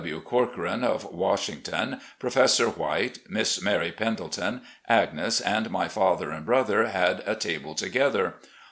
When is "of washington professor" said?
0.83-2.67